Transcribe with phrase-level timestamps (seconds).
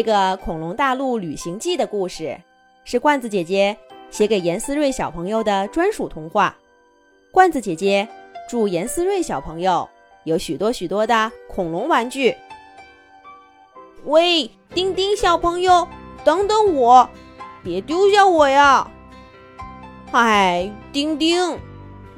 [0.00, 2.34] 这个《恐龙大陆旅行记》的故事，
[2.84, 3.76] 是罐子姐姐
[4.10, 6.56] 写给严思睿小朋友的专属童话。
[7.30, 8.08] 罐子姐姐
[8.48, 9.86] 祝严思睿小朋友
[10.24, 12.34] 有许多许多的恐龙玩具。
[14.04, 15.86] 喂，丁丁小朋友，
[16.24, 17.06] 等等我，
[17.62, 18.90] 别丢下我呀！
[20.10, 21.58] 嗨，丁丁，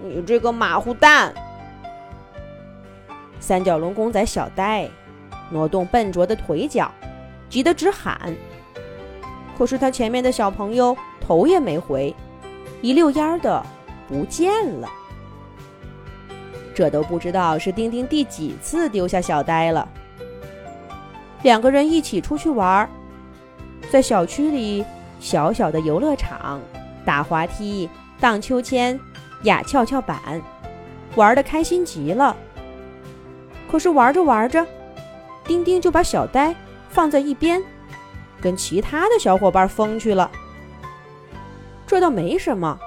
[0.01, 1.35] 你这个马虎蛋！
[3.41, 4.89] 三角龙公仔小呆
[5.51, 6.89] 挪动笨拙的腿脚。
[7.53, 8.35] 急得直喊，
[9.59, 12.17] 可是他前面的小朋友头也没回，
[12.81, 13.63] 一溜烟儿的
[14.09, 14.51] 不见
[14.81, 14.89] 了。
[16.75, 19.87] 这都不知道是丁丁第几次丢下小呆了。
[21.43, 22.89] 两个人一起出去玩，
[23.91, 24.83] 在小区里
[25.21, 26.59] 小小的游乐场
[27.05, 27.87] 打滑梯、
[28.19, 28.99] 荡秋千、
[29.43, 30.41] 压跷跷板，
[31.17, 32.35] 玩的开心极了。
[33.71, 34.67] 可是玩着玩着，
[35.45, 36.55] 丁丁就把小呆。
[36.93, 37.61] 放在一边，
[38.41, 40.31] 跟其他的小伙伴疯去了。
[41.87, 42.79] 这倒没什么，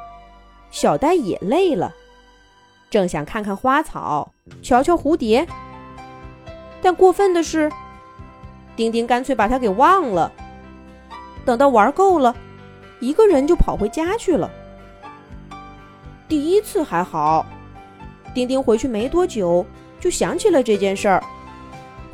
[0.71, 1.93] 小呆也累了，
[2.89, 5.45] 正想看看花草，瞧瞧蝴蝶。
[6.81, 7.71] 但过分的是，
[8.75, 10.31] 丁丁干脆把他给忘了。
[11.43, 12.35] 等到玩够了，
[12.99, 14.49] 一个人就跑回家去了。
[16.27, 17.45] 第一次还好，
[18.33, 19.65] 丁丁回去没多久
[19.99, 21.23] 就想起了这件事儿，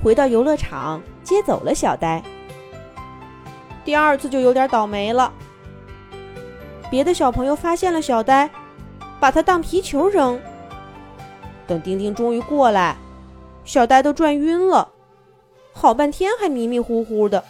[0.04, 1.02] 回到游乐场。
[1.24, 2.22] 接走了小呆。
[3.86, 5.32] 第二次就有点倒霉了。
[6.90, 8.50] 别的小朋友发现了小呆，
[9.20, 10.38] 把它当皮球扔。
[11.68, 12.98] 等丁丁终于过来，
[13.64, 14.90] 小呆都转晕了，
[15.72, 17.42] 好半天还迷迷糊糊的。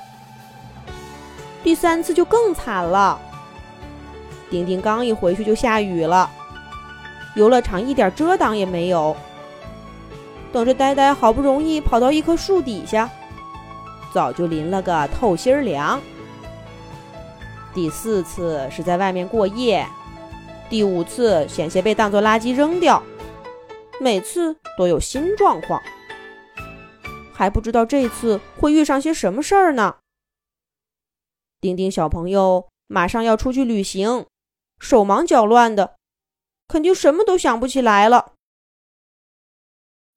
[1.63, 3.19] 第三次就更惨了。
[4.51, 6.29] 丁丁刚一回去就下雨了，
[7.35, 9.15] 游乐场一点遮挡也没有。
[10.51, 13.09] 等着呆呆好不容易跑到一棵树底下。
[14.13, 16.01] 早就淋了个透心凉。
[17.73, 19.87] 第四次是在外面过夜，
[20.69, 23.01] 第五次险些被当作垃圾扔掉，
[24.01, 25.81] 每次都有新状况，
[27.33, 29.95] 还不知道这次会遇上些什么事儿呢。
[31.61, 34.25] 丁丁小朋友马上要出去旅行，
[34.77, 35.95] 手忙脚乱的，
[36.67, 38.33] 肯定什么都想不起来了。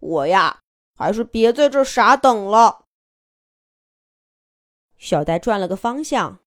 [0.05, 0.61] 我呀，
[0.97, 2.85] 还是别在这傻等了。
[4.99, 6.41] 小呆转了个方向，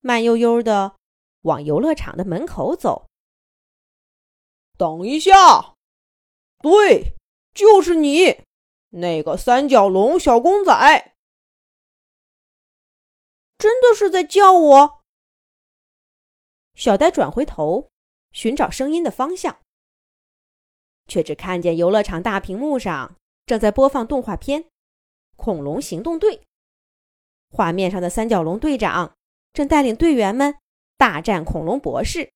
[0.00, 0.96] 慢悠悠的
[1.42, 3.08] 往游乐场的门口走。
[4.76, 5.76] 等一下，
[6.58, 7.16] 对，
[7.54, 8.44] 就是你，
[8.90, 11.14] 那个三角龙小公仔，
[13.56, 15.00] 真的是在叫我。
[16.74, 17.90] 小呆转回头
[18.32, 19.58] 寻找声音的方向，
[21.10, 24.62] 却只看见游乐场大屏幕上正在播放动画片
[25.36, 26.36] 《恐龙行动队》。
[27.50, 29.16] 画面上的三角龙队长
[29.52, 30.54] 正带领队员们
[30.96, 32.30] 大战恐龙博士。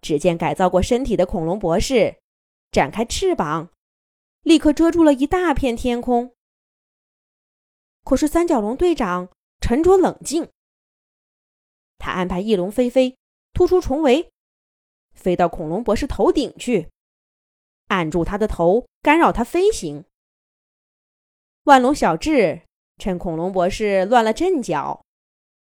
[0.00, 2.16] 只见改造过身体的恐龙博士
[2.72, 3.68] 展开翅膀，
[4.40, 6.34] 立刻遮住了一大片天空。
[8.02, 9.28] 可是三角龙队长
[9.60, 10.50] 沉着冷静，
[11.98, 13.16] 他安排翼龙飞飞
[13.52, 14.32] 突出重围，
[15.12, 16.90] 飞到恐龙博士头顶去，
[17.92, 20.04] 按住他的头，干扰他飞行。
[21.64, 22.62] 万龙小智。
[22.98, 25.04] 趁恐龙博士乱了阵脚，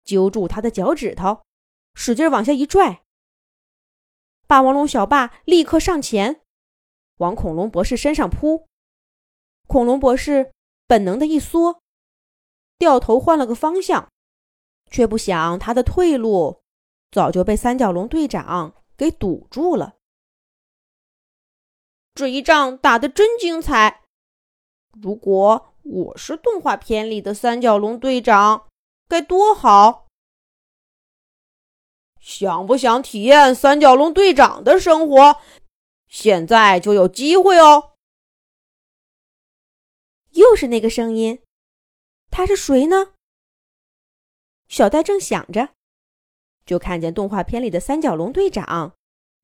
[0.03, 1.43] 揪住他的脚趾头，
[1.93, 3.03] 使劲往下一拽。
[4.47, 6.41] 霸王龙小霸立刻上前，
[7.19, 8.67] 往恐龙博士身上扑。
[9.67, 10.53] 恐龙博士
[10.87, 11.83] 本能的一缩，
[12.79, 14.09] 掉头换了个方向，
[14.91, 16.63] 却不想他的退路
[17.11, 19.98] 早就被三角龙队长给堵住了。
[22.19, 24.03] 这一仗打得真精彩，
[25.01, 25.73] 如果……
[25.85, 28.67] 我是动画片里的三角龙队长，
[29.09, 30.09] 该多好！
[32.21, 35.41] 想不想体验三角龙队长的生活？
[36.09, 37.93] 现在就有机会哦！
[40.33, 41.41] 又是那个声音，
[42.31, 43.15] 他是谁呢？
[44.67, 45.71] 小戴正想着，
[46.67, 48.95] 就看见动画片里的三角龙队长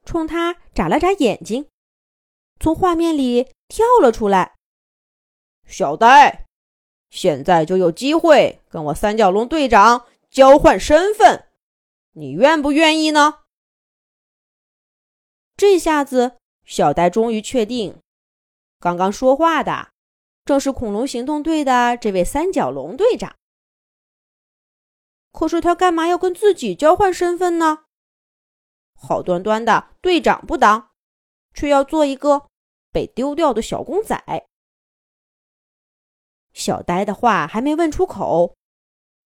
[0.04, 1.68] 冲他眨了眨眼睛，
[2.60, 4.56] 从画面里跳了出来。
[5.66, 6.46] 小呆，
[7.10, 11.48] 现在就有机会跟我三角龙队长交换身份，
[12.12, 13.40] 你愿不愿意呢？
[15.56, 18.00] 这下子，小呆终于确定，
[18.78, 19.90] 刚刚说话的
[20.44, 23.36] 正是恐龙行动队的这位三角龙队长。
[25.32, 27.84] 可是他干嘛要跟自己交换身份呢？
[28.94, 30.90] 好端端的队长不当，
[31.54, 32.48] 却要做一个
[32.92, 34.46] 被丢掉的小公仔。
[36.52, 38.54] 小呆的话还没问出口，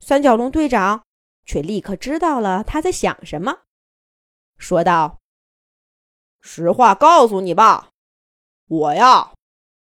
[0.00, 1.04] 三角龙队长
[1.44, 3.62] 却立刻知道了他在想什么，
[4.56, 5.20] 说道
[6.40, 7.90] ：“实话告诉你吧，
[8.66, 9.34] 我呀，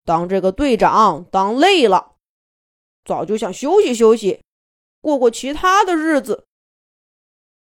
[0.06, 2.16] 当这个队长当累了，
[3.04, 4.44] 早就想休息休息，
[5.00, 6.46] 过过其他的日子。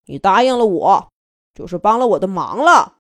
[0.07, 1.13] 你答应了我，
[1.55, 2.98] 就是帮了我的忙了。”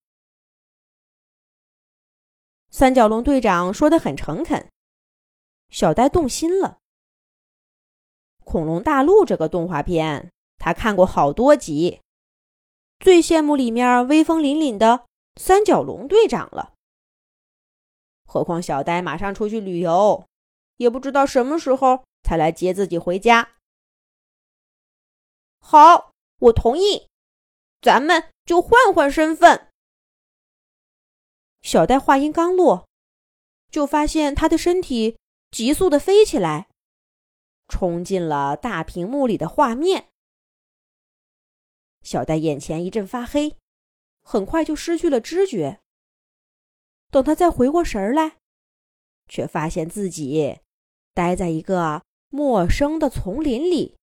[2.70, 4.68] 三角龙队长说的很诚恳，
[5.70, 6.78] 小呆动心了。
[8.44, 12.00] 《恐龙大陆》这个动画片，他看过好多集，
[12.98, 15.06] 最羡慕里面威风凛凛的
[15.36, 16.74] 三角龙队长了。
[18.26, 20.26] 何况小呆马上出去旅游，
[20.76, 23.56] 也不知道什么时候才来接自己回家。
[25.60, 27.08] 好，我同意，
[27.80, 29.67] 咱们就换换身份。
[31.62, 32.88] 小呆话音刚落，
[33.70, 35.18] 就发现他的身体
[35.50, 36.68] 急速的飞起来。
[37.68, 40.08] 冲进了大屏幕里的画面，
[42.00, 43.58] 小戴眼前一阵发黑，
[44.22, 45.80] 很快就失去了知觉。
[47.10, 48.38] 等他再回过神来，
[49.28, 50.60] 却发现自己
[51.12, 53.98] 待在一个陌生的丛林里，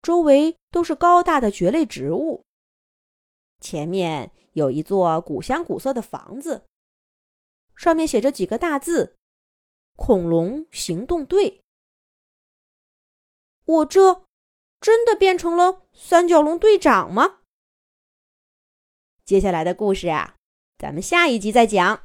[0.00, 2.42] 周围都是高大的蕨类植物，
[3.60, 6.64] 前面有一座古香古色的房子，
[7.76, 9.14] 上面写着几个大字
[9.96, 11.60] ：“恐龙行动队。”
[13.66, 14.24] 我这
[14.80, 17.40] 真的变成了三角龙队长吗？
[19.26, 20.36] 接下来的故事啊，
[20.78, 22.02] 咱们下一集再讲。